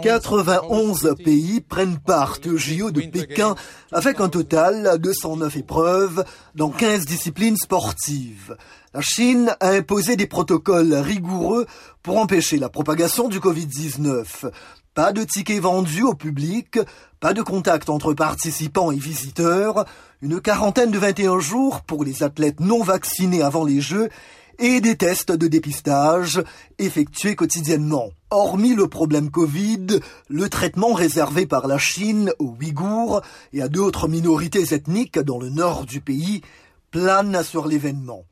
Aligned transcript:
91 0.00 1.14
pays 1.24 1.60
prennent 1.60 1.98
part 1.98 2.38
au 2.46 2.56
JO 2.56 2.92
de 2.92 3.00
Pékin 3.00 3.56
avec 3.90 4.20
un 4.20 4.28
total 4.28 5.00
de 5.00 5.12
109 5.12 5.56
épreuves 5.56 6.24
dans 6.54 6.70
15 6.70 7.04
disciplines 7.06 7.56
sportives. 7.56 8.56
La 8.94 9.00
Chine 9.00 9.56
a 9.58 9.70
imposé 9.70 10.14
des 10.14 10.28
protocoles 10.28 10.94
rigoureux 10.94 11.66
pour 12.04 12.18
empêcher 12.18 12.58
la 12.58 12.68
propagation 12.68 13.28
du 13.28 13.40
Covid-19. 13.40 14.52
Pas 14.94 15.12
de 15.12 15.24
tickets 15.24 15.60
vendus 15.60 16.04
au 16.04 16.14
public, 16.14 16.78
pas 17.18 17.34
de 17.34 17.42
contact 17.42 17.90
entre 17.90 18.14
participants 18.14 18.92
et 18.92 18.98
visiteurs, 18.98 19.84
une 20.22 20.40
quarantaine 20.40 20.92
de 20.92 20.98
21 20.98 21.40
jours 21.40 21.80
pour 21.80 22.04
les 22.04 22.22
athlètes 22.22 22.60
non 22.60 22.84
vaccinés 22.84 23.42
avant 23.42 23.64
les 23.64 23.80
Jeux 23.80 24.10
et 24.58 24.80
des 24.80 24.96
tests 24.96 25.32
de 25.32 25.46
dépistage 25.46 26.42
effectués 26.78 27.36
quotidiennement. 27.36 28.10
Hormis 28.30 28.74
le 28.74 28.88
problème 28.88 29.30
Covid, 29.30 30.00
le 30.28 30.48
traitement 30.48 30.92
réservé 30.92 31.46
par 31.46 31.66
la 31.66 31.78
Chine 31.78 32.32
aux 32.38 32.56
Ouïghours 32.58 33.22
et 33.52 33.62
à 33.62 33.68
d'autres 33.68 34.08
minorités 34.08 34.74
ethniques 34.74 35.18
dans 35.18 35.38
le 35.38 35.50
nord 35.50 35.86
du 35.86 36.00
pays 36.00 36.42
plane 36.90 37.42
sur 37.42 37.66
l'événement. 37.66 38.24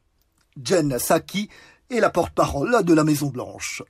Jen 0.63 0.99
Saki 0.99 1.49
et 1.91 2.01
la 2.01 2.11
porte-parole 2.11 2.83
de 2.85 2.95
la 2.95 3.05
Maison-Blanche. 3.05 3.83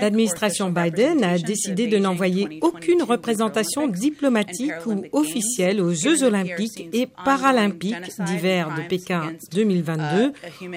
L'administration 0.00 0.70
Biden 0.70 1.24
a 1.24 1.38
décidé 1.38 1.86
de 1.86 1.98
n'envoyer 1.98 2.58
aucune 2.60 3.02
représentation 3.02 3.86
diplomatique 3.88 4.72
ou 4.86 5.04
officielle 5.12 5.80
aux 5.80 5.94
Jeux 5.94 6.24
olympiques 6.24 6.88
et 6.92 7.06
paralympiques 7.24 8.10
d'hiver 8.26 8.74
de 8.76 8.82
Pékin 8.88 9.32
2022 9.52 10.32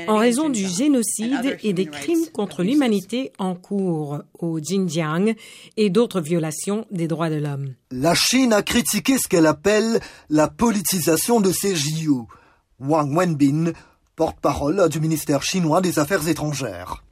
en 0.08 0.18
raison 0.18 0.50
du 0.50 0.68
génocide 0.68 1.58
et 1.64 1.74
des 1.74 1.88
crimes 1.88 2.28
contre 2.34 2.64
l'humanité 2.64 3.32
en 3.40 3.56
cours 3.56 4.20
au 4.40 4.60
Xinjiang 4.60 5.34
et 5.78 5.90
d'autres 5.90 6.22
violations 6.22 6.86
des 6.92 7.08
droits 7.08 7.30
de 7.30 7.36
l'homme. 7.36 7.74
La 7.92 8.14
Chine 8.14 8.54
a 8.54 8.62
critiqué 8.62 9.18
ce 9.18 9.28
qu'elle 9.28 9.48
appelle 9.48 10.00
la 10.30 10.48
politisation 10.48 11.42
de 11.42 11.52
ces 11.52 11.76
JO. 11.76 12.28
Wang 12.80 13.16
Wenbin 13.16 13.72
porte-parole 14.16 14.88
du 14.90 15.00
ministère 15.00 15.44
chinois 15.44 15.82
des 15.82 16.00
Affaires 16.00 16.28
étrangères. 16.28 17.04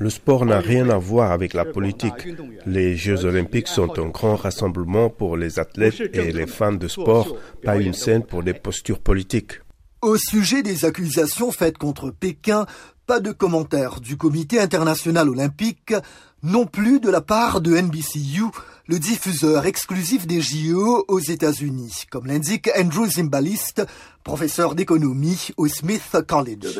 Le 0.00 0.10
sport 0.10 0.46
n'a 0.46 0.60
rien 0.60 0.90
à 0.90 0.98
voir 0.98 1.32
avec 1.32 1.54
la 1.54 1.64
politique. 1.64 2.28
Les 2.66 2.96
Jeux 2.96 3.24
olympiques 3.24 3.68
sont 3.68 3.98
un 3.98 4.08
grand 4.08 4.36
rassemblement 4.36 5.10
pour 5.10 5.36
les 5.36 5.58
athlètes 5.58 6.14
et 6.14 6.32
les 6.32 6.46
fans 6.46 6.72
de 6.72 6.86
sport, 6.86 7.36
pas 7.64 7.76
une 7.76 7.94
scène 7.94 8.24
pour 8.24 8.42
des 8.42 8.54
postures 8.54 9.00
politiques. 9.00 9.60
Au 10.00 10.16
sujet 10.16 10.62
des 10.62 10.84
accusations 10.84 11.50
faites 11.50 11.76
contre 11.76 12.10
Pékin, 12.12 12.66
pas 13.08 13.18
de 13.18 13.32
commentaire 13.32 14.00
du 14.00 14.16
Comité 14.16 14.60
international 14.60 15.28
olympique, 15.28 15.92
non 16.44 16.66
plus 16.66 17.00
de 17.00 17.10
la 17.10 17.20
part 17.20 17.60
de 17.60 17.76
NBCU, 17.76 18.44
le 18.86 18.98
diffuseur 18.98 19.66
exclusif 19.66 20.26
des 20.26 20.40
JO 20.40 21.04
aux 21.08 21.18
États-Unis, 21.18 22.04
comme 22.10 22.26
l'indique 22.26 22.70
Andrew 22.78 23.06
Zimbalist, 23.06 23.84
professeur 24.24 24.74
d'économie 24.74 25.48
au 25.56 25.68
Smith 25.68 26.16
College. 26.26 26.78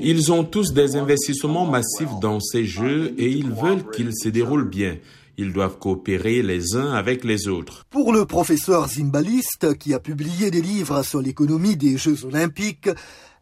Ils 0.00 0.32
ont 0.32 0.44
tous 0.44 0.72
des 0.72 0.96
investissements 0.96 1.66
massifs 1.66 2.20
dans 2.20 2.40
ces 2.40 2.64
jeux 2.64 3.14
et 3.18 3.30
ils 3.30 3.50
veulent 3.50 3.88
qu'ils 3.90 4.12
se 4.14 4.28
déroulent 4.28 4.68
bien. 4.68 4.96
Ils 5.38 5.52
doivent 5.52 5.78
coopérer 5.78 6.42
les 6.42 6.76
uns 6.76 6.92
avec 6.92 7.22
les 7.22 7.46
autres. 7.46 7.84
Pour 7.90 8.12
le 8.12 8.24
professeur 8.24 8.88
Zimbalist, 8.88 9.76
qui 9.78 9.92
a 9.92 10.00
publié 10.00 10.50
des 10.50 10.62
livres 10.62 11.02
sur 11.02 11.20
l'économie 11.20 11.76
des 11.76 11.98
Jeux 11.98 12.24
olympiques, 12.24 12.88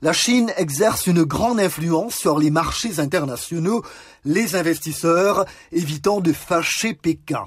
la 0.03 0.13
Chine 0.13 0.53
exerce 0.57 1.07
une 1.07 1.23
grande 1.23 1.61
influence 1.61 2.17
sur 2.17 2.39
les 2.39 2.51
marchés 2.51 2.99
internationaux, 2.99 3.83
les 4.25 4.57
investisseurs 4.57 5.45
évitant 5.71 6.21
de 6.21 6.33
fâcher 6.33 6.95
Pékin. 6.95 7.45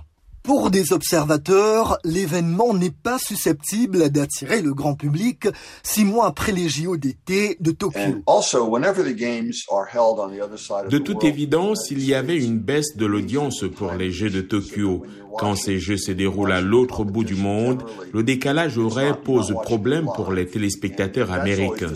Pour 0.48 0.72
des 0.72 0.94
observateurs, 0.94 1.98
l'événement 2.06 2.74
n'est 2.74 2.90
pas 2.90 3.20
susceptible 3.20 4.10
d'attirer 4.10 4.62
le 4.62 4.74
grand 4.74 4.96
public 4.96 5.50
six 5.84 6.06
mois 6.06 6.26
après 6.26 6.54
les 6.54 6.70
JO 6.70 6.96
d'été 6.96 7.58
de 7.60 7.72
Tokyo. 7.72 8.00
De 10.90 10.98
toute 11.00 11.24
évidence, 11.26 11.92
il 11.92 12.02
y 12.02 12.14
avait 12.14 12.42
une 12.42 12.60
baisse 12.60 12.96
de 12.96 13.06
l'audience 13.06 13.66
pour 13.76 13.92
les 13.92 14.10
Jeux 14.10 14.30
de 14.30 14.40
Tokyo. 14.40 15.04
Quand 15.38 15.56
ces 15.56 15.80
Jeux 15.80 15.98
se 15.98 16.12
déroulent 16.12 16.52
à 16.52 16.62
l'autre 16.62 17.04
bout 17.04 17.24
du 17.24 17.36
monde, 17.36 17.84
le 18.14 18.24
décalage 18.24 18.78
horaire 18.78 19.22
pose 19.22 19.54
problème 19.64 20.08
pour 20.16 20.32
les 20.32 20.46
téléspectateurs 20.46 21.32
américains. 21.32 21.94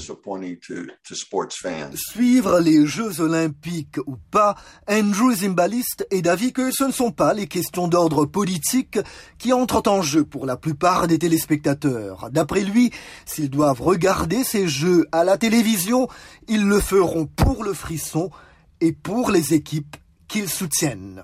Suivre 1.95 2.59
les 2.59 2.85
Jeux 2.85 3.21
olympiques 3.21 3.97
ou 4.05 4.15
pas, 4.31 4.55
Andrew 4.89 5.33
Zimbalist 5.33 6.05
est 6.11 6.21
d'avis 6.21 6.53
que 6.53 6.71
ce 6.71 6.83
ne 6.83 6.91
sont 6.91 7.11
pas 7.11 7.33
les 7.33 7.47
questions 7.47 7.87
d'ordre 7.87 8.25
politique 8.25 8.99
qui 9.37 9.53
entrent 9.53 9.83
en 9.87 10.01
jeu 10.01 10.23
pour 10.23 10.45
la 10.45 10.57
plupart 10.57 11.07
des 11.07 11.19
téléspectateurs. 11.19 12.29
D'après 12.31 12.61
lui, 12.61 12.91
s'ils 13.25 13.49
doivent 13.49 13.81
regarder 13.81 14.43
ces 14.43 14.67
Jeux 14.67 15.05
à 15.11 15.23
la 15.23 15.37
télévision, 15.37 16.07
ils 16.47 16.65
le 16.65 16.79
feront 16.79 17.25
pour 17.25 17.63
le 17.63 17.73
frisson 17.73 18.29
et 18.81 18.91
pour 18.91 19.31
les 19.31 19.53
équipes 19.53 19.95
qu'ils 20.27 20.49
soutiennent. 20.49 21.23